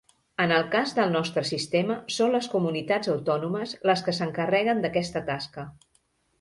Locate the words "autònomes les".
3.15-4.05